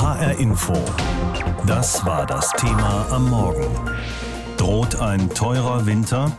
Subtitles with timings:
[0.00, 0.74] HR Info.
[1.66, 3.66] Das war das Thema am Morgen.
[4.56, 6.30] Droht ein teurer Winter,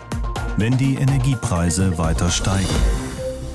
[0.55, 3.08] wenn die Energiepreise weiter steigen?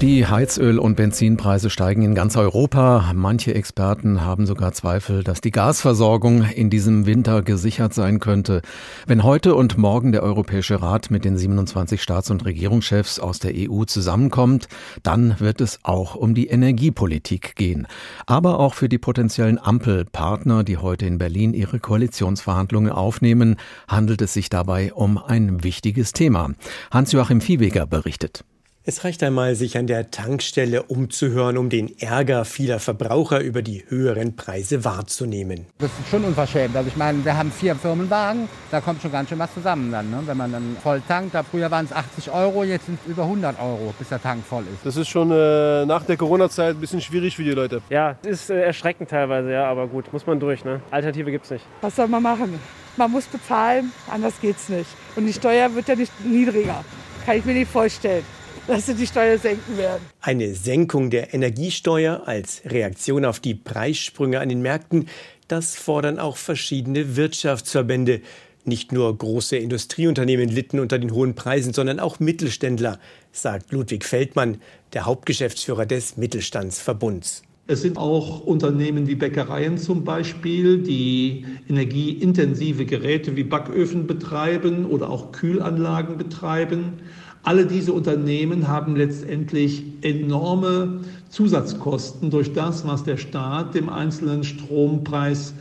[0.04, 3.10] Die Heizöl- und Benzinpreise steigen in ganz Europa.
[3.14, 8.60] Manche Experten haben sogar Zweifel, dass die Gasversorgung in diesem Winter gesichert sein könnte.
[9.06, 13.52] Wenn heute und morgen der Europäische Rat mit den 27 Staats- und Regierungschefs aus der
[13.54, 14.68] EU zusammenkommt,
[15.02, 17.86] dann wird es auch um die Energiepolitik gehen.
[18.26, 23.56] Aber auch für die potenziellen Ampelpartner, die heute in Berlin ihre Koalitionsverhandlungen aufnehmen,
[23.88, 26.50] handelt es sich dabei um ein wichtiges Thema.
[26.90, 28.44] Hans-Joachim Viehweger berichtet.
[28.86, 33.82] Es reicht einmal, sich an der Tankstelle umzuhören, um den Ärger vieler Verbraucher über die
[33.88, 35.64] höheren Preise wahrzunehmen.
[35.78, 36.76] Das ist schon unverschämt.
[36.76, 40.10] Also ich meine, wir haben vier Firmenwagen, da kommt schon ganz schön was zusammen dann,
[40.10, 40.20] ne?
[40.26, 41.34] wenn man dann voll tankt.
[41.34, 44.44] Da früher waren es 80 Euro, jetzt sind es über 100 Euro, bis der Tank
[44.44, 44.84] voll ist.
[44.84, 47.80] Das ist schon äh, nach der Corona-Zeit ein bisschen schwierig für die Leute.
[47.88, 50.62] Ja, ist äh, erschreckend teilweise, ja, aber gut, muss man durch.
[50.62, 50.82] Ne?
[50.90, 51.64] Alternative gibt es nicht.
[51.80, 52.60] Was soll man machen?
[52.98, 54.90] Man muss bezahlen, anders geht's nicht.
[55.16, 56.84] Und die Steuer wird ja nicht niedriger.
[57.24, 58.24] Kann ich mir nicht vorstellen
[58.66, 60.02] dass sie die Steuer senken werden.
[60.20, 65.08] Eine Senkung der Energiesteuer als Reaktion auf die Preissprünge an den Märkten,
[65.48, 68.22] das fordern auch verschiedene Wirtschaftsverbände.
[68.64, 72.98] Nicht nur große Industrieunternehmen litten unter den hohen Preisen, sondern auch Mittelständler,
[73.30, 74.60] sagt Ludwig Feldmann,
[74.94, 77.42] der Hauptgeschäftsführer des Mittelstandsverbunds.
[77.66, 85.08] Es sind auch Unternehmen wie Bäckereien zum Beispiel, die energieintensive Geräte wie Backöfen betreiben oder
[85.08, 86.92] auch Kühlanlagen betreiben.
[87.42, 95.54] Alle diese Unternehmen haben letztendlich enorme Zusatzkosten durch das, was der Staat dem einzelnen Strompreis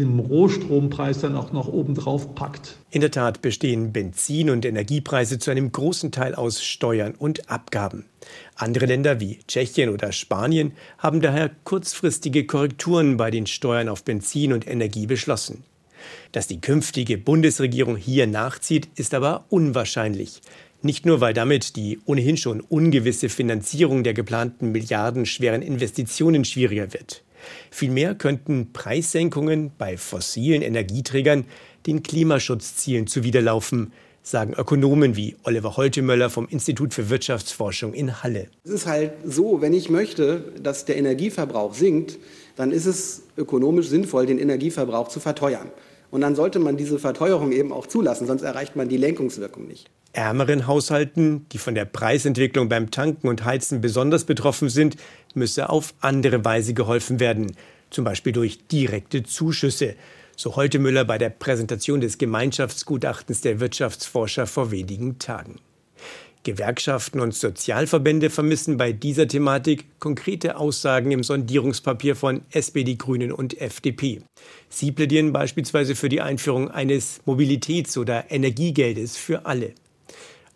[0.00, 2.76] dem Rohstrompreis dann auch noch obendrauf packt.
[2.90, 8.06] In der Tat bestehen Benzin- und Energiepreise zu einem großen Teil aus Steuern und Abgaben.
[8.56, 14.52] Andere Länder wie Tschechien oder Spanien haben daher kurzfristige Korrekturen bei den Steuern auf Benzin
[14.52, 15.64] und Energie beschlossen.
[16.32, 20.40] Dass die künftige Bundesregierung hier nachzieht, ist aber unwahrscheinlich.
[20.82, 27.22] Nicht nur, weil damit die ohnehin schon ungewisse Finanzierung der geplanten milliardenschweren Investitionen schwieriger wird.
[27.70, 31.44] Vielmehr könnten Preissenkungen bei fossilen Energieträgern
[31.86, 33.92] den Klimaschutzzielen zuwiderlaufen,
[34.22, 38.48] sagen Ökonomen wie Oliver Holtemöller vom Institut für Wirtschaftsforschung in Halle.
[38.64, 42.18] Es ist halt so, wenn ich möchte, dass der Energieverbrauch sinkt,
[42.56, 45.70] dann ist es ökonomisch sinnvoll, den Energieverbrauch zu verteuern.
[46.10, 49.90] Und dann sollte man diese Verteuerung eben auch zulassen, sonst erreicht man die Lenkungswirkung nicht.
[50.12, 54.96] Ärmeren Haushalten, die von der Preisentwicklung beim Tanken und Heizen besonders betroffen sind,
[55.34, 57.52] müsse auf andere Weise geholfen werden,
[57.90, 59.94] zum Beispiel durch direkte Zuschüsse,
[60.36, 65.60] so heute Müller bei der Präsentation des Gemeinschaftsgutachtens der Wirtschaftsforscher vor wenigen Tagen.
[66.42, 73.60] Gewerkschaften und Sozialverbände vermissen bei dieser Thematik konkrete Aussagen im Sondierungspapier von SPD, Grünen und
[73.60, 74.22] FDP.
[74.70, 79.74] Sie plädieren beispielsweise für die Einführung eines Mobilitäts- oder Energiegeldes für alle.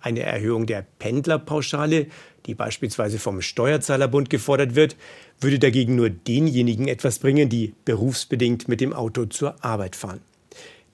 [0.05, 2.09] Eine Erhöhung der Pendlerpauschale,
[2.45, 4.97] die beispielsweise vom Steuerzahlerbund gefordert wird,
[5.41, 10.21] würde dagegen nur denjenigen etwas bringen, die berufsbedingt mit dem Auto zur Arbeit fahren.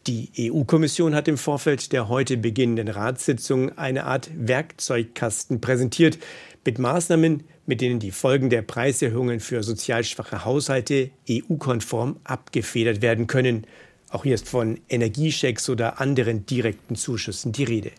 [0.07, 6.21] Die EU-Kommission hat im Vorfeld der heute beginnenden Ratssitzung eine Art Werkzeugkasten präsentiert
[6.65, 13.27] mit Maßnahmen, mit denen die Folgen der Preiserhöhungen für sozial schwache Haushalte EU-konform abgefedert werden
[13.27, 13.67] können.
[14.11, 17.91] Auch hier ist von Energieschecks oder anderen direkten Zuschüssen die Rede.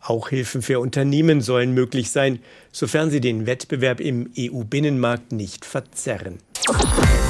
[0.00, 2.40] Auch Hilfen für Unternehmen sollen möglich sein,
[2.72, 6.38] sofern sie den Wettbewerb im EU-Binnenmarkt nicht verzerren.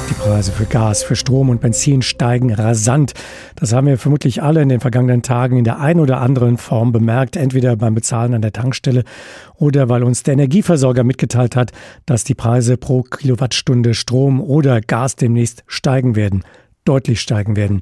[0.09, 3.13] Die Preise für Gas, für Strom und Benzin steigen rasant.
[3.55, 6.91] Das haben wir vermutlich alle in den vergangenen Tagen in der einen oder anderen Form
[6.91, 9.03] bemerkt, entweder beim Bezahlen an der Tankstelle
[9.55, 11.71] oder weil uns der Energieversorger mitgeteilt hat,
[12.05, 16.43] dass die Preise pro Kilowattstunde Strom oder Gas demnächst steigen werden,
[16.85, 17.81] deutlich steigen werden.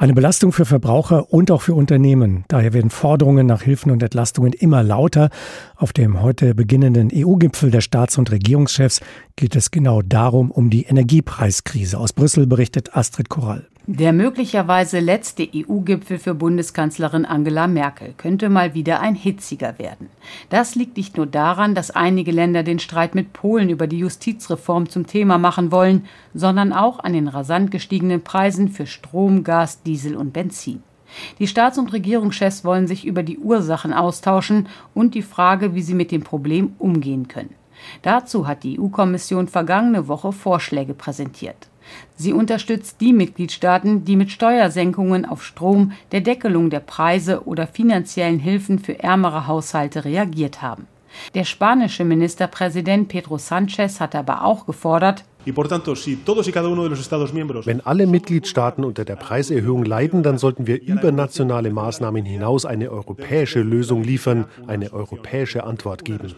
[0.00, 2.46] Eine Belastung für Verbraucher und auch für Unternehmen.
[2.48, 5.28] Daher werden Forderungen nach Hilfen und Entlastungen immer lauter.
[5.76, 9.02] Auf dem heute beginnenden EU-Gipfel der Staats- und Regierungschefs
[9.36, 11.98] geht es genau darum, um die Energiepreiskrise.
[11.98, 13.69] Aus Brüssel berichtet Astrid Korall.
[13.86, 20.10] Der möglicherweise letzte EU-Gipfel für Bundeskanzlerin Angela Merkel könnte mal wieder ein hitziger werden.
[20.50, 24.90] Das liegt nicht nur daran, dass einige Länder den Streit mit Polen über die Justizreform
[24.90, 26.04] zum Thema machen wollen,
[26.34, 30.82] sondern auch an den rasant gestiegenen Preisen für Strom, Gas, Diesel und Benzin.
[31.38, 35.94] Die Staats- und Regierungschefs wollen sich über die Ursachen austauschen und die Frage, wie sie
[35.94, 37.54] mit dem Problem umgehen können.
[38.02, 41.69] Dazu hat die EU-Kommission vergangene Woche Vorschläge präsentiert.
[42.20, 48.38] Sie unterstützt die Mitgliedstaaten, die mit Steuersenkungen auf Strom, der Deckelung der Preise oder finanziellen
[48.38, 50.86] Hilfen für ärmere Haushalte reagiert haben.
[51.32, 55.24] Der spanische Ministerpräsident Pedro Sanchez hat aber auch gefordert,
[57.64, 62.90] Wenn alle Mitgliedstaaten unter der Preiserhöhung leiden, dann sollten wir über nationale Maßnahmen hinaus eine
[62.90, 66.34] europäische Lösung liefern, eine europäische Antwort geben.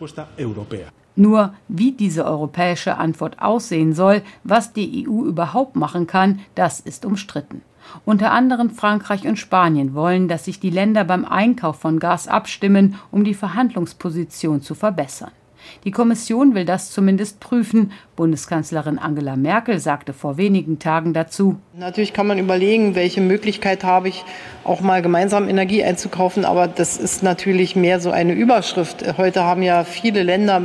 [1.15, 7.05] Nur wie diese europäische Antwort aussehen soll, was die EU überhaupt machen kann, das ist
[7.05, 7.63] umstritten.
[8.05, 12.95] Unter anderem Frankreich und Spanien wollen, dass sich die Länder beim Einkauf von Gas abstimmen,
[13.11, 15.33] um die Verhandlungsposition zu verbessern.
[15.85, 17.93] Die Kommission will das zumindest prüfen.
[18.17, 21.59] Bundeskanzlerin Angela Merkel sagte vor wenigen Tagen dazu.
[21.77, 24.25] Natürlich kann man überlegen, welche Möglichkeit habe ich,
[24.65, 26.45] auch mal gemeinsam Energie einzukaufen.
[26.45, 29.17] Aber das ist natürlich mehr so eine Überschrift.
[29.19, 30.63] Heute haben ja viele Länder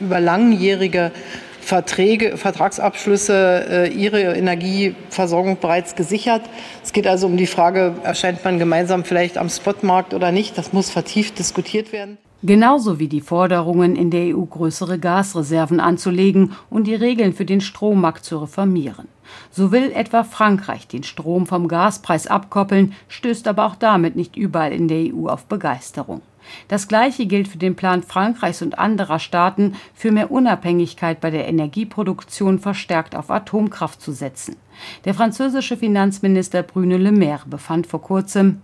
[0.00, 1.12] über langjährige
[1.60, 6.42] Verträge, Vertragsabschlüsse äh, ihre Energieversorgung bereits gesichert.
[6.82, 10.56] Es geht also um die Frage, erscheint man gemeinsam vielleicht am Spotmarkt oder nicht.
[10.58, 12.18] Das muss vertieft diskutiert werden.
[12.42, 17.60] Genauso wie die Forderungen, in der EU größere Gasreserven anzulegen und die Regeln für den
[17.60, 19.08] Strommarkt zu reformieren.
[19.50, 24.72] So will etwa Frankreich den Strom vom Gaspreis abkoppeln, stößt aber auch damit nicht überall
[24.72, 26.22] in der EU auf Begeisterung.
[26.68, 31.46] Das Gleiche gilt für den Plan Frankreichs und anderer Staaten, für mehr Unabhängigkeit bei der
[31.46, 34.56] Energieproduktion verstärkt auf Atomkraft zu setzen.
[35.04, 38.62] Der französische Finanzminister Bruno Le Maire befand vor kurzem,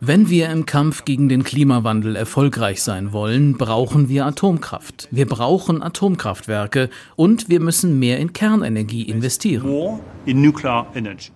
[0.00, 5.08] wenn wir im Kampf gegen den Klimawandel erfolgreich sein wollen, brauchen wir Atomkraft.
[5.10, 10.00] Wir brauchen Atomkraftwerke und wir müssen mehr in Kernenergie investieren.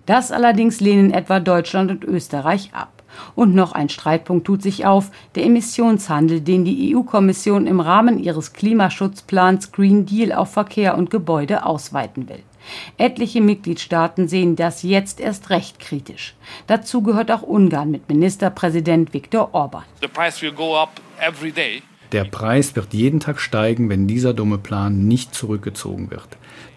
[0.06, 2.93] Das allerdings lehnen etwa Deutschland und Österreich ab.
[3.34, 8.52] Und noch ein Streitpunkt tut sich auf, der Emissionshandel, den die EU-Kommission im Rahmen ihres
[8.52, 12.42] Klimaschutzplans Green Deal auf Verkehr und Gebäude ausweiten will.
[12.96, 16.34] Etliche Mitgliedstaaten sehen das jetzt erst recht kritisch.
[16.66, 19.84] Dazu gehört auch Ungarn mit Ministerpräsident Viktor Orban.
[22.12, 26.28] Der Preis wird jeden Tag steigen, wenn dieser dumme Plan nicht zurückgezogen wird.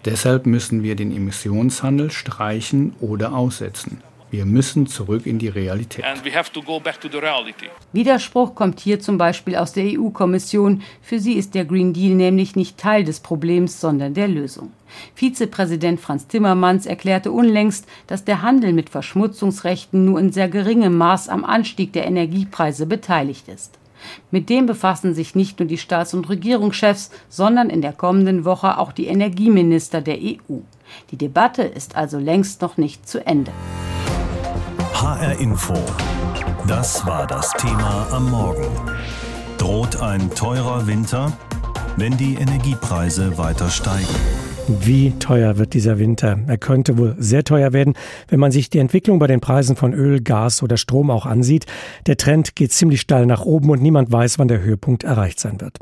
[0.05, 4.01] Deshalb müssen wir den Emissionshandel streichen oder aussetzen.
[4.29, 6.03] Wir müssen zurück in die Realität.
[7.93, 10.81] Widerspruch kommt hier zum Beispiel aus der EU-Kommission.
[11.01, 14.73] Für sie ist der Green Deal nämlich nicht Teil des Problems, sondern der Lösung.
[15.15, 21.29] Vizepräsident Franz Timmermans erklärte unlängst, dass der Handel mit Verschmutzungsrechten nur in sehr geringem Maß
[21.29, 23.79] am Anstieg der Energiepreise beteiligt ist.
[24.29, 28.77] Mit dem befassen sich nicht nur die Staats- und Regierungschefs, sondern in der kommenden Woche
[28.77, 30.59] auch die Energieminister der EU.
[31.11, 33.51] Die Debatte ist also längst noch nicht zu Ende.
[34.99, 35.75] HR Info.
[36.65, 38.65] Das war das Thema am Morgen.
[39.59, 41.31] Droht ein teurer Winter,
[41.97, 44.46] wenn die Energiepreise weiter steigen?
[44.69, 46.37] Wie teuer wird dieser Winter?
[46.45, 47.93] Er könnte wohl sehr teuer werden,
[48.27, 51.65] wenn man sich die Entwicklung bei den Preisen von Öl, Gas oder Strom auch ansieht.
[52.05, 55.61] Der Trend geht ziemlich steil nach oben und niemand weiß, wann der Höhepunkt erreicht sein
[55.61, 55.77] wird.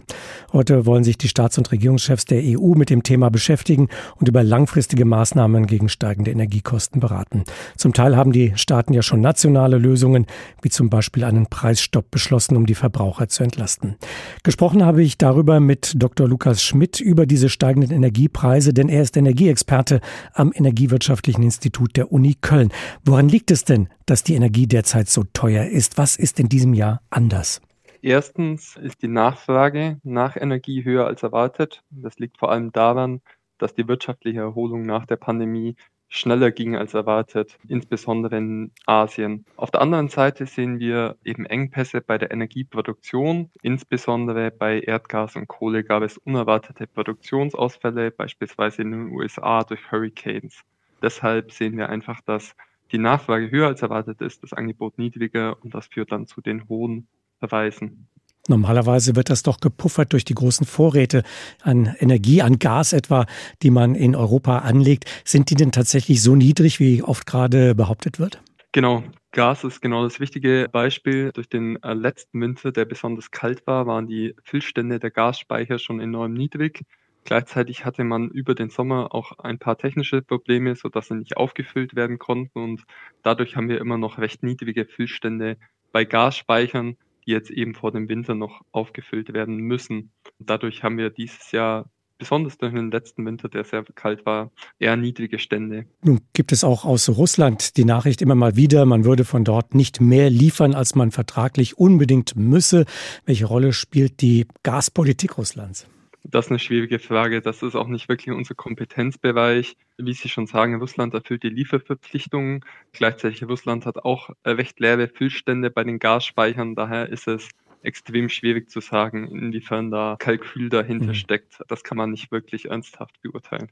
[0.54, 3.88] Heute wollen sich die Staats- und Regierungschefs der EU mit dem Thema beschäftigen
[4.20, 7.44] und über langfristige Maßnahmen gegen steigende Energiekosten beraten.
[7.78, 10.28] Zum Teil haben die Staaten ja schon nationale Lösungen,
[10.62, 13.96] wie zum Beispiel einen Preisstopp beschlossen, um die Verbraucher zu entlasten.
[14.44, 16.28] Gesprochen habe ich darüber mit Dr.
[16.28, 20.02] Lukas Schmidt über diese steigenden Energiepreise denn er ist Energieexperte
[20.34, 22.72] am Energiewirtschaftlichen Institut der Uni Köln.
[23.04, 25.98] Woran liegt es denn, dass die Energie derzeit so teuer ist?
[25.98, 27.62] Was ist in diesem Jahr anders?
[28.02, 31.82] Erstens ist die Nachfrage nach Energie höher als erwartet.
[31.90, 33.22] Das liegt vor allem daran,
[33.58, 35.76] dass die wirtschaftliche Erholung nach der Pandemie
[36.10, 39.46] schneller ging als erwartet, insbesondere in Asien.
[39.56, 45.48] Auf der anderen Seite sehen wir eben Engpässe bei der Energieproduktion, insbesondere bei Erdgas und
[45.48, 50.64] Kohle gab es unerwartete Produktionsausfälle, beispielsweise in den USA durch Hurricanes.
[51.02, 52.56] Deshalb sehen wir einfach, dass
[52.92, 56.70] die Nachfrage höher als erwartet ist, das Angebot niedriger und das führt dann zu den
[56.70, 57.08] hohen
[57.40, 58.08] Preisen.
[58.48, 61.24] Normalerweise wird das doch gepuffert durch die großen Vorräte
[61.64, 63.26] an Energie, an Gas etwa,
[63.64, 65.06] die man in Europa anlegt.
[65.24, 68.42] Sind die denn tatsächlich so niedrig, wie oft gerade behauptet wird?
[68.72, 69.04] Genau.
[69.32, 71.32] Gas ist genau das wichtige Beispiel.
[71.34, 76.00] Durch den äh, letzten Winter, der besonders kalt war, waren die Füllstände der Gasspeicher schon
[76.00, 76.86] enorm niedrig.
[77.26, 81.96] Gleichzeitig hatte man über den Sommer auch ein paar technische Probleme, sodass sie nicht aufgefüllt
[81.96, 82.60] werden konnten.
[82.60, 82.84] Und
[83.24, 85.58] dadurch haben wir immer noch recht niedrige Füllstände
[85.92, 90.12] bei Gasspeichern die jetzt eben vor dem Winter noch aufgefüllt werden müssen.
[90.40, 94.96] Dadurch haben wir dieses Jahr besonders durch den letzten Winter, der sehr kalt war, eher
[94.96, 95.86] niedrige Stände.
[96.04, 99.76] Nun gibt es auch aus Russland die Nachricht immer mal wieder, man würde von dort
[99.76, 102.86] nicht mehr liefern, als man vertraglich unbedingt müsse.
[103.26, 105.88] Welche Rolle spielt die Gaspolitik Russlands?
[106.28, 107.40] Das ist eine schwierige Frage.
[107.42, 109.78] Das ist auch nicht wirklich unser Kompetenzbereich.
[109.98, 112.66] Wie Sie schon sagen, Russland erfüllt die Lieferverpflichtungen.
[112.94, 116.74] Gleichzeitig Russland hat auch recht leere Füllstände bei den Gasspeichern.
[116.74, 117.50] Daher ist es
[117.86, 121.14] extrem schwierig zu sagen, inwiefern da Kalkül dahinter mhm.
[121.16, 121.62] steckt.
[121.68, 123.70] Das kann man nicht wirklich ernsthaft beurteilen.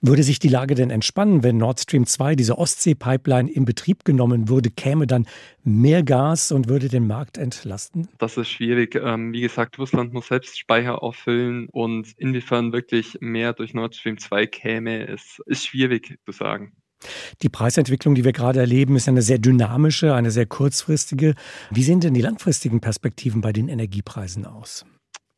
[0.00, 4.48] Würde sich die Lage denn entspannen, wenn Nord Stream 2, diese Ostsee-Pipeline, in Betrieb genommen
[4.48, 4.70] würde?
[4.70, 5.26] Käme dann
[5.64, 8.08] mehr Gas und würde den Markt entlasten?
[8.18, 8.94] Das ist schwierig.
[8.94, 14.18] Ähm, wie gesagt, Russland muss selbst Speicher auffüllen und inwiefern wirklich mehr durch Nord Stream
[14.18, 16.72] 2 käme, ist, ist schwierig zu sagen.
[17.42, 21.34] Die Preisentwicklung, die wir gerade erleben, ist eine sehr dynamische, eine sehr kurzfristige.
[21.70, 24.84] Wie sehen denn die langfristigen Perspektiven bei den Energiepreisen aus?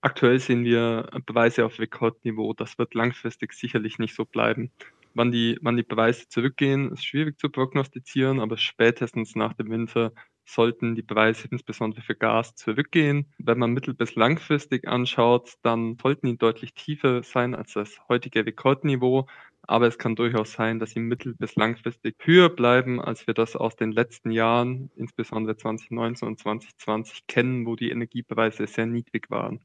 [0.00, 2.52] Aktuell sehen wir Beweise auf Rekordniveau.
[2.52, 4.70] Das wird langfristig sicherlich nicht so bleiben.
[5.14, 10.12] Wann die, wann die Beweise zurückgehen, ist schwierig zu prognostizieren, aber spätestens nach dem Winter
[10.44, 13.32] sollten die Beweise insbesondere für Gas zurückgehen.
[13.38, 18.44] Wenn man mittel- bis langfristig anschaut, dann sollten die deutlich tiefer sein als das heutige
[18.44, 19.26] Rekordniveau.
[19.66, 23.56] Aber es kann durchaus sein, dass sie mittel- bis langfristig höher bleiben, als wir das
[23.56, 29.60] aus den letzten Jahren, insbesondere 2019 und 2020, kennen, wo die Energiepreise sehr niedrig waren.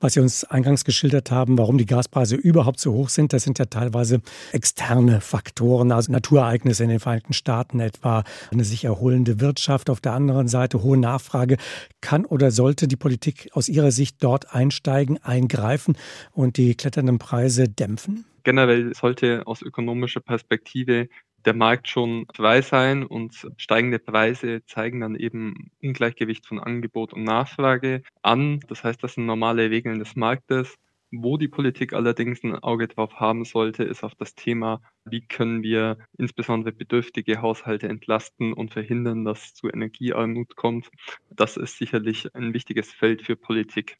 [0.00, 3.58] Was Sie uns eingangs geschildert haben, warum die Gaspreise überhaupt so hoch sind, das sind
[3.58, 4.20] ja teilweise
[4.52, 10.12] externe Faktoren, also Naturereignisse in den Vereinigten Staaten etwa, eine sich erholende Wirtschaft, auf der
[10.12, 11.56] anderen Seite hohe Nachfrage.
[12.00, 15.96] Kann oder sollte die Politik aus Ihrer Sicht dort einsteigen, eingreifen
[16.32, 18.24] und die kletternden Preise dämpfen?
[18.42, 21.08] Generell sollte aus ökonomischer Perspektive
[21.44, 27.24] der Markt schon frei sein und steigende Preise zeigen dann eben Ungleichgewicht von Angebot und
[27.24, 28.60] Nachfrage an.
[28.68, 30.76] Das heißt, das sind normale Regeln des Marktes.
[31.10, 35.62] Wo die Politik allerdings ein Auge drauf haben sollte, ist auf das Thema, wie können
[35.62, 40.90] wir insbesondere bedürftige Haushalte entlasten und verhindern, dass es zu Energiearmut kommt.
[41.30, 43.96] Das ist sicherlich ein wichtiges Feld für Politik.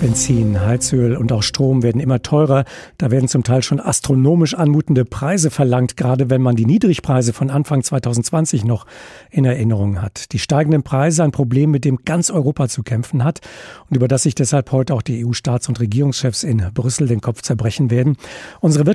[0.00, 2.64] Benzin, Heizöl und auch Strom werden immer teurer.
[2.98, 7.50] Da werden zum Teil schon astronomisch anmutende Preise verlangt, gerade wenn man die Niedrigpreise von
[7.50, 8.86] Anfang 2020 noch
[9.28, 10.32] in Erinnerung hat.
[10.32, 13.40] Die steigenden Preise ein Problem, mit dem ganz Europa zu kämpfen hat
[13.90, 17.42] und über das sich deshalb heute auch die EU-Staats- und Regierungschefs in Brüssel den Kopf
[17.42, 18.16] zerbrechen werden.
[18.60, 18.86] Unsere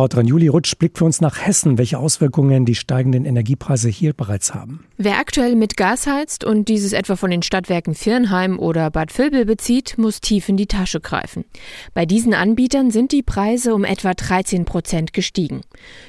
[0.00, 4.54] Wirtschaftsreporterin Juli Rutsch blickt für uns nach Hessen, welche Auswirkungen die steigenden Energiepreise hier bereits
[4.54, 4.86] haben.
[4.96, 9.44] Wer aktuell mit Gas heizt und dieses etwa von den Stadtwerken Firnheim oder Bad Vilbel
[9.44, 11.44] bezieht, muss tief in die Tasche greifen.
[11.92, 15.60] Bei diesen Anbietern sind die Preise um etwa 13 Prozent gestiegen.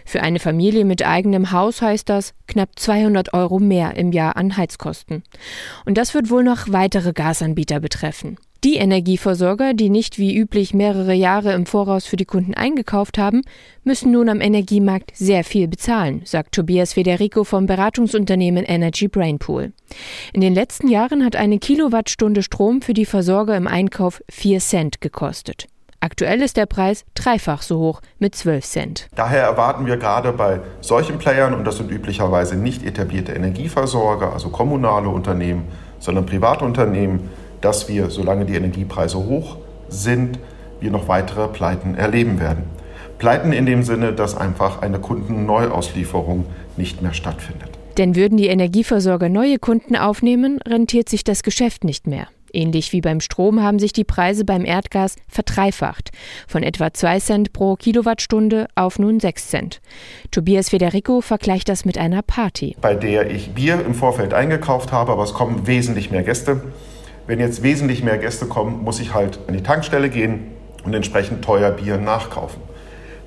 [0.05, 4.55] Für eine Familie mit eigenem Haus heißt das knapp 200 Euro mehr im Jahr an
[4.55, 5.23] Heizkosten.
[5.85, 8.37] Und das wird wohl noch weitere Gasanbieter betreffen.
[8.63, 13.41] Die Energieversorger, die nicht wie üblich mehrere Jahre im Voraus für die Kunden eingekauft haben,
[13.83, 19.71] müssen nun am Energiemarkt sehr viel bezahlen, sagt Tobias Federico vom Beratungsunternehmen Energy Brainpool.
[20.31, 25.01] In den letzten Jahren hat eine Kilowattstunde Strom für die Versorger im Einkauf 4 Cent
[25.01, 25.65] gekostet.
[25.99, 29.07] Aktuell ist der Preis dreifach so hoch mit 12 Cent.
[29.15, 34.49] Daher erwarten wir gerade bei solchen Playern, und das sind üblicherweise nicht etablierte Energieversorger, also
[34.49, 35.63] kommunale Unternehmen,
[35.97, 37.29] sondern private Unternehmen,
[37.61, 39.57] dass wir, solange die Energiepreise hoch
[39.89, 40.39] sind,
[40.79, 42.63] wir noch weitere Pleiten erleben werden.
[43.17, 47.69] Pleiten in dem Sinne, dass einfach eine Kundenneuauslieferung nicht mehr stattfindet.
[47.97, 52.27] Denn würden die Energieversorger neue Kunden aufnehmen, rentiert sich das Geschäft nicht mehr.
[52.53, 56.11] Ähnlich wie beim Strom haben sich die Preise beim Erdgas verdreifacht,
[56.47, 59.81] von etwa 2 Cent pro Kilowattstunde auf nun 6 Cent.
[60.31, 62.75] Tobias Federico vergleicht das mit einer Party.
[62.81, 66.61] Bei der ich Bier im Vorfeld eingekauft habe, aber es kommen wesentlich mehr Gäste.
[67.27, 70.51] Wenn jetzt wesentlich mehr Gäste kommen, muss ich halt an die Tankstelle gehen
[70.83, 72.61] und entsprechend teuer Bier nachkaufen.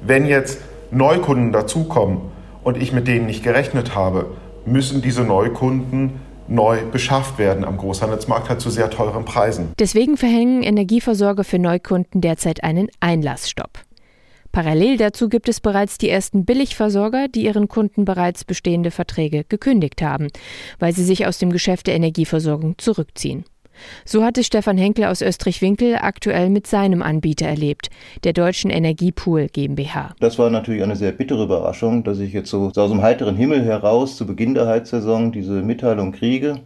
[0.00, 0.60] Wenn jetzt
[0.90, 2.20] Neukunden dazukommen
[2.62, 4.26] und ich mit denen nicht gerechnet habe,
[4.66, 9.72] müssen diese Neukunden neu beschafft werden am Großhandelsmarkt halt zu sehr teuren Preisen.
[9.78, 13.78] Deswegen verhängen Energieversorger für Neukunden derzeit einen Einlassstopp.
[14.52, 20.00] Parallel dazu gibt es bereits die ersten Billigversorger, die ihren Kunden bereits bestehende Verträge gekündigt
[20.00, 20.28] haben,
[20.78, 23.44] weil sie sich aus dem Geschäft der Energieversorgung zurückziehen.
[24.04, 27.90] So hat es Stefan Henkel aus Österreich-Winkel aktuell mit seinem Anbieter erlebt,
[28.24, 30.14] der Deutschen Energiepool GmbH.
[30.20, 33.64] Das war natürlich eine sehr bittere Überraschung, dass ich jetzt so aus dem heiteren Himmel
[33.64, 36.60] heraus zu Beginn der Heizsaison diese Mitteilung kriege.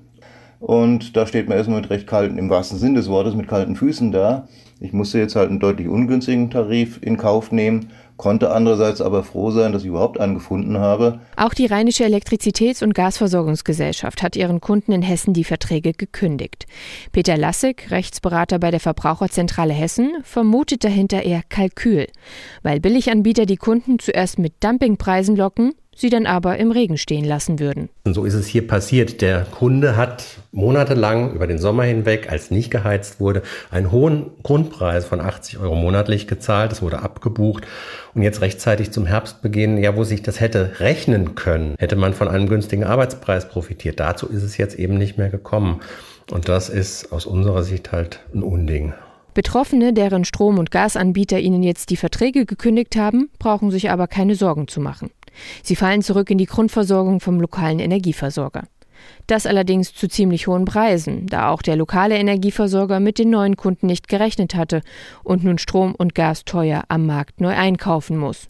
[0.60, 3.76] Und da steht man erstmal mit recht kalten, im wahrsten Sinn des Wortes, mit kalten
[3.76, 4.48] Füßen da.
[4.80, 9.50] Ich musste jetzt halt einen deutlich ungünstigen Tarif in Kauf nehmen konnte andererseits aber froh
[9.50, 11.20] sein, dass ich überhaupt einen gefunden habe.
[11.36, 16.66] Auch die Rheinische Elektrizitäts- und Gasversorgungsgesellschaft hat ihren Kunden in Hessen die Verträge gekündigt.
[17.12, 22.08] Peter Lassig, Rechtsberater bei der Verbraucherzentrale Hessen, vermutet dahinter eher Kalkül,
[22.62, 27.58] weil Billiganbieter die Kunden zuerst mit Dumpingpreisen locken, sie dann aber im Regen stehen lassen
[27.58, 27.88] würden.
[28.04, 29.20] Und so ist es hier passiert.
[29.20, 35.04] Der Kunde hat monatelang über den Sommer hinweg, als nicht geheizt wurde, einen hohen Grundpreis
[35.04, 36.72] von 80 Euro monatlich gezahlt.
[36.72, 37.66] Es wurde abgebucht.
[38.14, 42.28] Und jetzt rechtzeitig zum Herbstbeginn, ja, wo sich das hätte rechnen können, hätte man von
[42.28, 44.00] einem günstigen Arbeitspreis profitiert.
[44.00, 45.80] Dazu ist es jetzt eben nicht mehr gekommen.
[46.30, 48.92] Und das ist aus unserer Sicht halt ein Unding.
[49.34, 54.34] Betroffene, deren Strom- und Gasanbieter ihnen jetzt die Verträge gekündigt haben, brauchen sich aber keine
[54.34, 55.10] Sorgen zu machen.
[55.62, 58.64] Sie fallen zurück in die Grundversorgung vom lokalen Energieversorger.
[59.26, 63.86] Das allerdings zu ziemlich hohen Preisen, da auch der lokale Energieversorger mit den neuen Kunden
[63.86, 64.82] nicht gerechnet hatte
[65.22, 68.48] und nun Strom und Gas teuer am Markt neu einkaufen muss.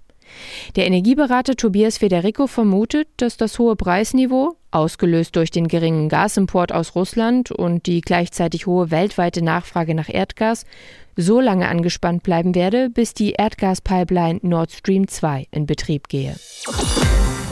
[0.77, 6.95] Der Energieberater Tobias Federico vermutet, dass das hohe Preisniveau, ausgelöst durch den geringen Gasimport aus
[6.95, 10.65] Russland und die gleichzeitig hohe weltweite Nachfrage nach Erdgas,
[11.17, 16.37] so lange angespannt bleiben werde, bis die Erdgaspipeline Nord Stream 2 in Betrieb gehe.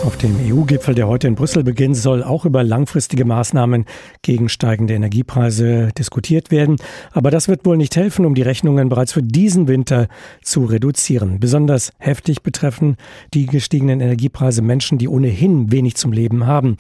[0.06, 3.86] Auf dem EU-Gipfel, der heute in Brüssel beginnt, soll auch über langfristige Maßnahmen
[4.22, 6.76] gegen steigende Energiepreise diskutiert werden.
[7.10, 10.06] Aber das wird wohl nicht helfen, um die Rechnungen bereits für diesen Winter
[10.42, 11.40] zu reduzieren.
[11.40, 12.96] Besonders heftig betreffen
[13.34, 16.76] die gestiegenen Energiepreise Menschen, die ohnehin wenig zum Leben haben.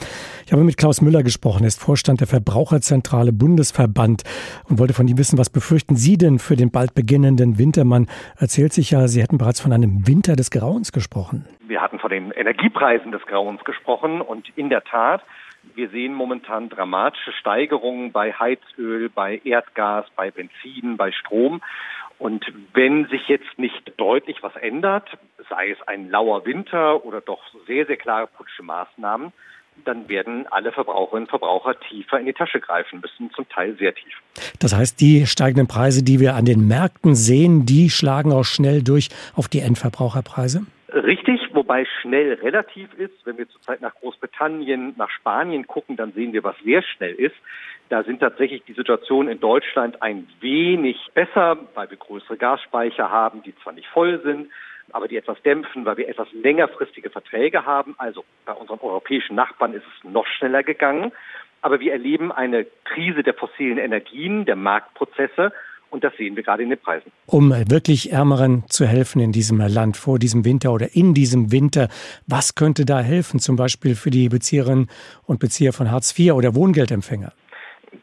[0.46, 4.22] Ich habe mit Klaus Müller gesprochen, er ist Vorstand der Verbraucherzentrale Bundesverband
[4.68, 7.82] und wollte von ihm wissen, was befürchten Sie denn für den bald beginnenden Winter?
[7.82, 8.06] Man
[8.36, 11.44] erzählt sich ja, Sie hätten bereits von einem Winter des Grauens gesprochen.
[11.68, 15.22] Wir hatten von den Energiepreisen des Grauens gesprochen und in der Tat,
[15.74, 21.60] wir sehen momentan dramatische Steigerungen bei Heizöl, bei Erdgas, bei Benzin, bei Strom.
[22.18, 25.18] Und wenn sich jetzt nicht deutlich was ändert,
[25.50, 29.32] sei es ein lauer Winter oder doch sehr, sehr klare politische Maßnahmen,
[29.84, 33.94] dann werden alle Verbraucherinnen und Verbraucher tiefer in die Tasche greifen müssen, zum Teil sehr
[33.94, 34.14] tief.
[34.58, 38.82] Das heißt, die steigenden Preise, die wir an den Märkten sehen, die schlagen auch schnell
[38.82, 40.64] durch auf die Endverbraucherpreise?
[40.92, 43.26] Richtig, wobei schnell relativ ist.
[43.26, 47.34] Wenn wir zurzeit nach Großbritannien, nach Spanien gucken, dann sehen wir, was sehr schnell ist.
[47.88, 53.42] Da sind tatsächlich die Situationen in Deutschland ein wenig besser, weil wir größere Gasspeicher haben,
[53.42, 54.50] die zwar nicht voll sind,
[54.92, 57.96] aber die etwas dämpfen, weil wir etwas längerfristige Verträge haben.
[57.98, 61.12] Also bei unseren europäischen Nachbarn ist es noch schneller gegangen.
[61.62, 65.52] Aber wir erleben eine Krise der fossilen Energien, der Marktprozesse.
[65.90, 67.10] Und das sehen wir gerade in den Preisen.
[67.26, 71.88] Um wirklich Ärmeren zu helfen in diesem Land vor diesem Winter oder in diesem Winter,
[72.26, 74.88] was könnte da helfen, zum Beispiel für die Bezieherinnen
[75.26, 77.32] und Bezieher von Hartz IV oder Wohngeldempfänger?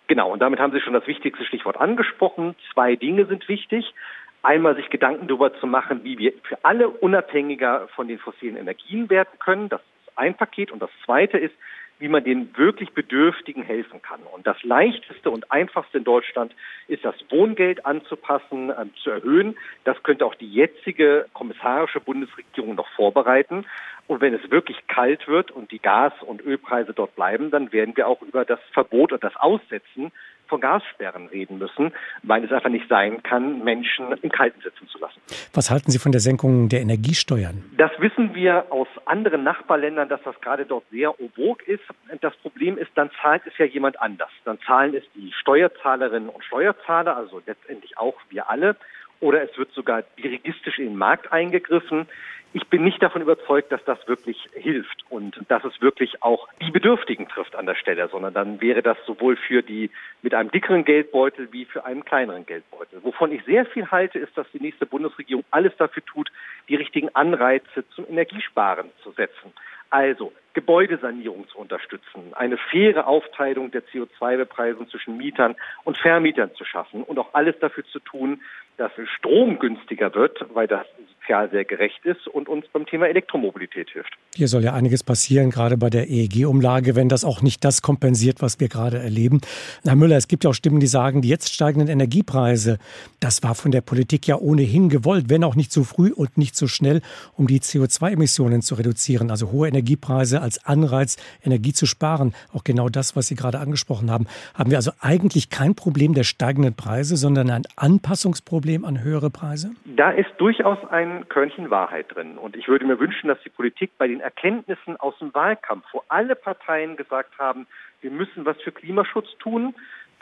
[0.07, 2.55] Genau, und damit haben Sie schon das wichtigste Stichwort angesprochen.
[2.73, 3.93] Zwei Dinge sind wichtig.
[4.41, 9.10] Einmal sich Gedanken darüber zu machen, wie wir für alle unabhängiger von den fossilen Energien
[9.10, 9.69] werden können.
[9.69, 10.71] Das ist ein Paket.
[10.71, 11.53] Und das zweite ist,
[11.99, 14.21] wie man den wirklich Bedürftigen helfen kann.
[14.34, 16.53] Und das leichteste und einfachste in Deutschland
[16.88, 19.58] ist das Wohngeld anzupassen, äh, zu erhöhen.
[19.84, 23.65] Das könnte auch die jetzige kommissarische Bundesregierung noch vorbereiten.
[24.07, 27.95] Und wenn es wirklich kalt wird und die Gas- und Ölpreise dort bleiben, dann werden
[27.95, 30.11] wir auch über das Verbot und das Aussetzen
[30.47, 34.99] von Gassperren reden müssen, weil es einfach nicht sein kann, Menschen im Kalten sitzen zu
[34.99, 35.19] lassen.
[35.53, 37.63] Was halten Sie von der Senkung der Energiesteuern?
[37.77, 41.83] Das wissen wir aus anderen Nachbarländern, dass das gerade dort sehr obog ist.
[42.21, 44.29] Das Problem ist, dann zahlt es ja jemand anders.
[44.45, 48.75] Dann zahlen es die Steuerzahlerinnen und Steuerzahler, also letztendlich auch wir alle.
[49.21, 52.07] Oder es wird sogar dirigistisch in den Markt eingegriffen
[52.53, 56.71] ich bin nicht davon überzeugt, dass das wirklich hilft und dass es wirklich auch die
[56.71, 59.89] Bedürftigen trifft an der Stelle, sondern dann wäre das sowohl für die
[60.21, 63.03] mit einem dickeren Geldbeutel wie für einen kleineren Geldbeutel.
[63.03, 66.31] Wovon ich sehr viel halte, ist, dass die nächste Bundesregierung alles dafür tut,
[66.69, 69.51] die richtigen Anreize zum Energiesparen zu setzen.
[69.89, 77.03] Also Gebäudesanierung zu unterstützen, eine faire Aufteilung der CO2-Bepreisung zwischen Mietern und Vermietern zu schaffen
[77.03, 78.41] und auch alles dafür zu tun,
[78.77, 80.85] dass Strom günstiger wird, weil das
[81.19, 84.11] sozial sehr gerecht ist und uns beim Thema Elektromobilität hilft.
[84.35, 88.41] Hier soll ja einiges passieren, gerade bei der EEG-Umlage, wenn das auch nicht das kompensiert,
[88.41, 89.41] was wir gerade erleben.
[89.83, 92.79] Herr Müller, es gibt ja auch Stimmen, die sagen, die jetzt steigenden Energiepreise,
[93.19, 96.55] das war von der Politik ja ohnehin gewollt, wenn auch nicht so früh und nicht
[96.55, 97.01] so schnell,
[97.37, 99.29] um die CO2-Emissionen zu reduzieren.
[99.29, 102.36] Also hohe Energiepreise als Anreiz, Energie zu sparen.
[102.53, 104.27] Auch genau das, was Sie gerade angesprochen haben.
[104.53, 109.71] Haben wir also eigentlich kein Problem der steigenden Preise, sondern ein Anpassungsproblem an höhere Preise?
[109.86, 112.38] Da ist durchaus ein Körnchen Wahrheit drin.
[112.38, 116.03] Und ich würde mir wünschen, dass die Politik bei den Erkenntnissen aus dem Wahlkampf, wo
[116.10, 117.65] alle Parteien gesagt haben,
[118.01, 119.73] wir müssen was für Klimaschutz tun,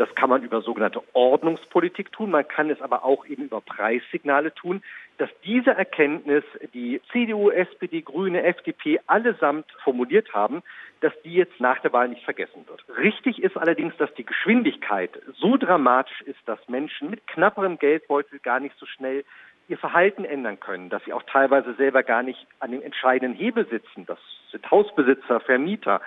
[0.02, 4.52] das kann man über sogenannte Ordnungspolitik tun, man kann es aber auch eben über Preissignale
[4.52, 4.82] tun,
[5.20, 10.64] dass diese Erkenntnis die CDU, SPD, Grüne, FDP allesamt formuliert haben,
[11.02, 12.84] dass die jetzt nach der Wahl nicht vergessen wird.
[12.98, 18.60] Richtig ist allerdings, dass die Geschwindigkeit so dramatisch ist, dass Menschen mit knapperem Geldbeutel gar
[18.60, 19.24] nicht so schnell
[19.68, 23.68] ihr Verhalten ändern können, dass sie auch teilweise selber gar nicht an dem entscheidenden Hebel
[23.68, 24.08] sitzen.
[24.08, 24.18] Das
[24.52, 26.02] sind Hausbesitzer, Vermieter.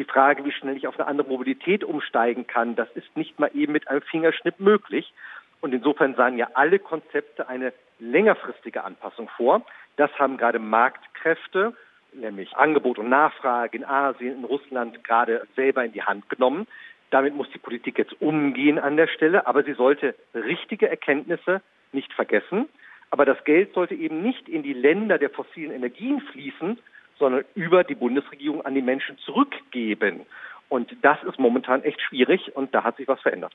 [0.00, 3.50] Die Frage, wie schnell ich auf eine andere Mobilität umsteigen kann, das ist nicht mal
[3.52, 5.12] eben mit einem Fingerschnipp möglich.
[5.60, 9.60] Und insofern sahen ja alle Konzepte eine längerfristige Anpassung vor.
[9.96, 11.74] Das haben gerade Marktkräfte,
[12.14, 16.66] nämlich Angebot und Nachfrage in Asien, in Russland gerade selber in die Hand genommen.
[17.10, 21.60] Damit muss die Politik jetzt umgehen an der Stelle, aber sie sollte richtige Erkenntnisse
[21.92, 22.70] nicht vergessen.
[23.10, 26.78] Aber das Geld sollte eben nicht in die Länder der fossilen Energien fließen,
[27.20, 30.22] sondern über die Bundesregierung an die Menschen zurückgeben.
[30.68, 33.52] Und das ist momentan echt schwierig und da hat sich was verändert.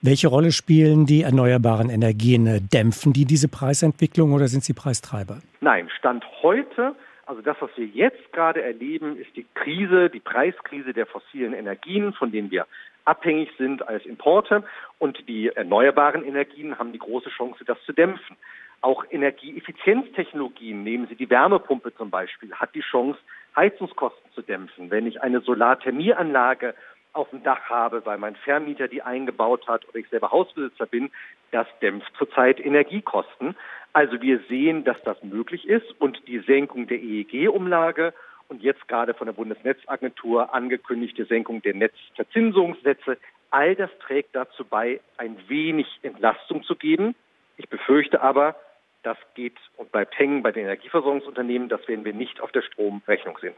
[0.00, 2.68] Welche Rolle spielen die erneuerbaren Energien?
[2.72, 5.38] Dämpfen die diese Preisentwicklung oder sind sie Preistreiber?
[5.60, 6.94] Nein, Stand heute,
[7.26, 12.12] also das, was wir jetzt gerade erleben, ist die Krise, die Preiskrise der fossilen Energien,
[12.12, 12.66] von denen wir
[13.04, 14.62] abhängig sind als Importe.
[14.98, 18.36] Und die erneuerbaren Energien haben die große Chance, das zu dämpfen.
[18.82, 23.18] Auch Energieeffizienztechnologien, nehmen Sie die Wärmepumpe zum Beispiel, hat die Chance,
[23.54, 24.90] Heizungskosten zu dämpfen.
[24.90, 26.74] Wenn ich eine Solarthermieanlage
[27.12, 31.10] auf dem Dach habe, weil mein Vermieter die eingebaut hat oder ich selber Hausbesitzer bin,
[31.50, 33.54] das dämpft zurzeit Energiekosten.
[33.92, 38.14] Also wir sehen, dass das möglich ist und die Senkung der EEG-Umlage
[38.48, 43.18] und jetzt gerade von der Bundesnetzagentur angekündigte Senkung der Netzverzinsungssätze,
[43.50, 47.14] all das trägt dazu bei, ein wenig Entlastung zu geben.
[47.58, 48.56] Ich befürchte aber,
[49.02, 51.68] das geht und bleibt hängen bei den Energieversorgungsunternehmen.
[51.68, 53.54] Das werden wir nicht auf der Stromrechnung sehen.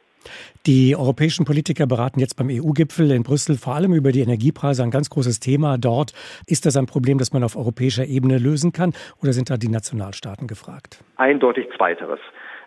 [0.66, 4.82] Die europäischen Politiker beraten jetzt beim EU-Gipfel in Brüssel vor allem über die Energiepreise.
[4.82, 6.12] Ein ganz großes Thema dort.
[6.46, 9.68] Ist das ein Problem, das man auf europäischer Ebene lösen kann oder sind da die
[9.68, 11.04] Nationalstaaten gefragt?
[11.16, 12.20] Eindeutig zweiteres.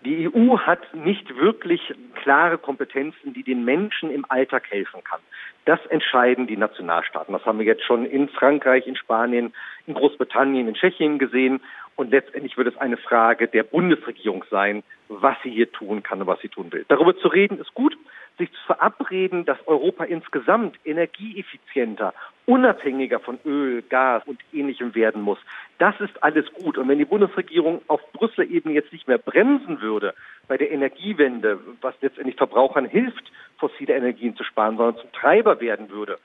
[0.05, 5.19] Die EU hat nicht wirklich klare Kompetenzen, die den Menschen im Alltag helfen kann.
[5.65, 7.33] Das entscheiden die Nationalstaaten.
[7.33, 9.53] Das haben wir jetzt schon in Frankreich, in Spanien,
[9.85, 11.61] in Großbritannien, in Tschechien gesehen.
[11.95, 16.27] Und letztendlich wird es eine Frage der Bundesregierung sein, was sie hier tun kann und
[16.27, 16.85] was sie tun will.
[16.87, 17.97] Darüber zu reden ist gut,
[18.37, 22.13] sich zu verabreden, dass Europa insgesamt energieeffizienter,
[22.45, 25.39] unabhängiger von Öl, Gas und ähnlichem werden muss.
[25.79, 26.77] Das ist alles gut.
[26.77, 30.13] Und wenn die Bundesregierung auf Brüssel eben jetzt nicht mehr bremsen würde
[30.47, 35.89] bei der Energiewende, was letztendlich Verbrauchern hilft, fossile Energien zu sparen, sondern zum Treiber werden
[35.89, 36.19] würde,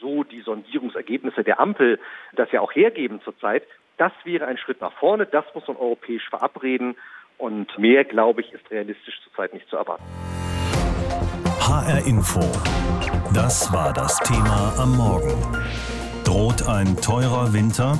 [0.00, 1.98] so die Sondierungsergebnisse der Ampel
[2.34, 3.64] das ja auch hergeben zurzeit,
[3.96, 5.26] das wäre ein Schritt nach vorne.
[5.26, 6.96] Das muss man europäisch verabreden.
[7.38, 10.04] Und mehr, glaube ich, ist realistisch zurzeit nicht zu erwarten.
[11.66, 12.42] HR Info.
[13.32, 15.32] Das war das Thema am Morgen.
[16.22, 17.98] Droht ein teurer Winter,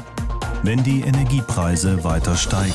[0.62, 2.74] wenn die Energiepreise weiter steigen?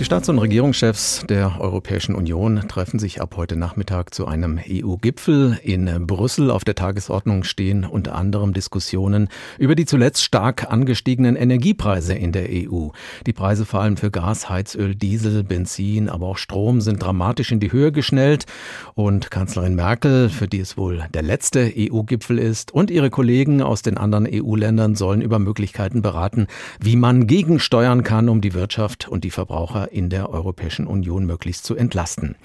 [0.00, 5.60] Die Staats- und Regierungschefs der Europäischen Union treffen sich ab heute Nachmittag zu einem EU-Gipfel.
[5.62, 9.28] In Brüssel auf der Tagesordnung stehen unter anderem Diskussionen
[9.58, 12.88] über die zuletzt stark angestiegenen Energiepreise in der EU.
[13.26, 17.60] Die Preise vor allem für Gas, Heizöl, Diesel, Benzin, aber auch Strom sind dramatisch in
[17.60, 18.46] die Höhe geschnellt.
[18.94, 23.82] Und Kanzlerin Merkel, für die es wohl der letzte EU-Gipfel ist, und ihre Kollegen aus
[23.82, 26.48] den anderen EU-Ländern sollen über Möglichkeiten beraten,
[26.80, 31.64] wie man gegensteuern kann, um die Wirtschaft und die Verbraucher in der Europäischen Union möglichst
[31.64, 32.36] zu entlasten.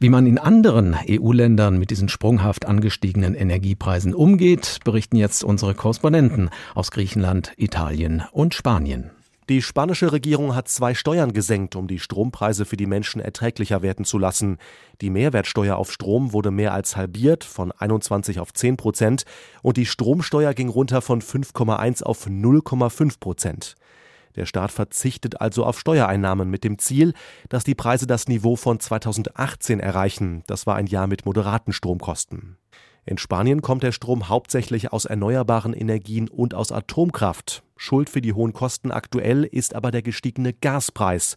[0.00, 6.50] Wie man in anderen EU-Ländern mit diesen sprunghaft angestiegenen Energiepreisen umgeht, berichten jetzt unsere Korrespondenten
[6.74, 9.10] aus Griechenland, Italien und Spanien.
[9.48, 14.04] Die spanische Regierung hat zwei Steuern gesenkt, um die Strompreise für die Menschen erträglicher werden
[14.04, 14.58] zu lassen.
[15.00, 19.24] Die Mehrwertsteuer auf Strom wurde mehr als halbiert, von 21 auf 10 Prozent,
[19.62, 23.76] und die Stromsteuer ging runter von 5,1 auf 0,5 Prozent.
[24.36, 27.14] Der Staat verzichtet also auf Steuereinnahmen mit dem Ziel,
[27.48, 30.42] dass die Preise das Niveau von 2018 erreichen.
[30.46, 32.58] Das war ein Jahr mit moderaten Stromkosten.
[33.04, 37.62] In Spanien kommt der Strom hauptsächlich aus erneuerbaren Energien und aus Atomkraft.
[37.76, 41.36] Schuld für die hohen Kosten aktuell ist aber der gestiegene Gaspreis.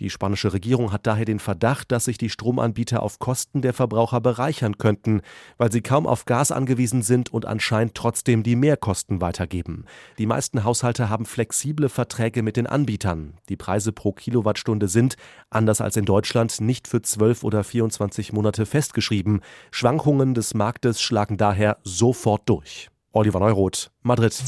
[0.00, 4.20] Die spanische Regierung hat daher den Verdacht, dass sich die Stromanbieter auf Kosten der Verbraucher
[4.20, 5.22] bereichern könnten,
[5.58, 9.84] weil sie kaum auf Gas angewiesen sind und anscheinend trotzdem die Mehrkosten weitergeben.
[10.18, 13.34] Die meisten Haushalte haben flexible Verträge mit den Anbietern.
[13.48, 15.16] Die Preise pro Kilowattstunde sind,
[15.50, 19.40] anders als in Deutschland, nicht für 12 oder 24 Monate festgeschrieben.
[19.70, 22.90] Schwankungen des Marktes schlagen daher sofort durch.
[23.14, 24.42] Oliver Neuroth, Madrid.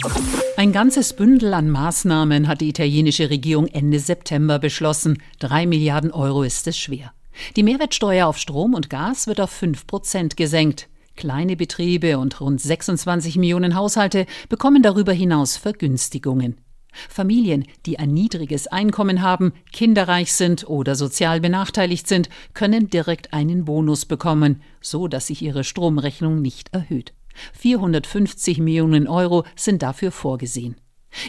[0.56, 5.22] Ein ganzes Bündel an Maßnahmen hat die italienische Regierung Ende September beschlossen.
[5.38, 7.12] Drei Milliarden Euro ist es schwer.
[7.54, 10.88] Die Mehrwertsteuer auf Strom und Gas wird auf fünf Prozent gesenkt.
[11.14, 16.60] Kleine Betriebe und rund 26 Millionen Haushalte bekommen darüber hinaus Vergünstigungen.
[17.08, 23.64] Familien, die ein niedriges Einkommen haben, kinderreich sind oder sozial benachteiligt sind, können direkt einen
[23.64, 27.12] Bonus bekommen, so dass sich ihre Stromrechnung nicht erhöht.
[27.54, 30.76] 450 Millionen Euro sind dafür vorgesehen.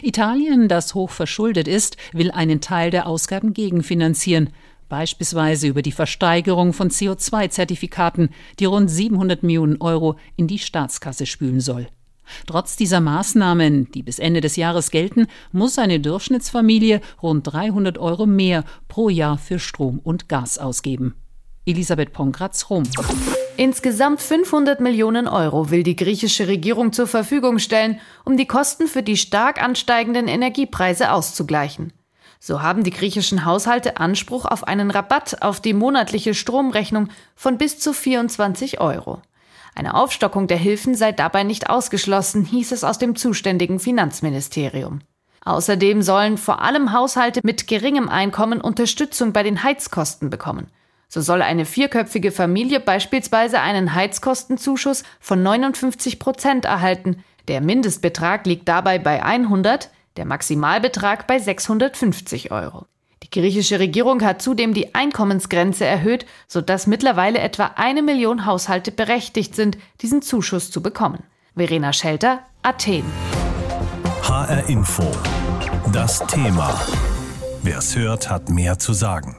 [0.02, 4.50] Italien, das hoch verschuldet ist, will einen Teil der Ausgaben gegenfinanzieren,
[4.88, 11.60] beispielsweise über die Versteigerung von CO2-Zertifikaten, die rund 700 Millionen Euro in die Staatskasse spülen
[11.60, 11.88] soll.
[12.46, 18.26] Trotz dieser Maßnahmen, die bis Ende des Jahres gelten, muss eine Durchschnittsfamilie rund 300 Euro
[18.26, 21.14] mehr pro Jahr für Strom und Gas ausgeben.
[21.68, 22.84] Elisabeth Pongratz, Rom.
[23.58, 29.02] Insgesamt 500 Millionen Euro will die griechische Regierung zur Verfügung stellen, um die Kosten für
[29.02, 31.92] die stark ansteigenden Energiepreise auszugleichen.
[32.40, 37.78] So haben die griechischen Haushalte Anspruch auf einen Rabatt auf die monatliche Stromrechnung von bis
[37.78, 39.20] zu 24 Euro.
[39.74, 45.00] Eine Aufstockung der Hilfen sei dabei nicht ausgeschlossen, hieß es aus dem zuständigen Finanzministerium.
[45.44, 50.68] Außerdem sollen vor allem Haushalte mit geringem Einkommen Unterstützung bei den Heizkosten bekommen.
[51.08, 57.24] So soll eine vierköpfige Familie beispielsweise einen Heizkostenzuschuss von 59 Prozent erhalten.
[57.48, 62.86] Der Mindestbetrag liegt dabei bei 100, der Maximalbetrag bei 650 Euro.
[63.22, 69.56] Die griechische Regierung hat zudem die Einkommensgrenze erhöht, sodass mittlerweile etwa eine Million Haushalte berechtigt
[69.56, 71.24] sind, diesen Zuschuss zu bekommen.
[71.56, 73.04] Verena Schelter, Athen.
[74.22, 75.10] HR Info.
[75.92, 76.78] Das Thema.
[77.62, 79.36] Wer es hört, hat mehr zu sagen.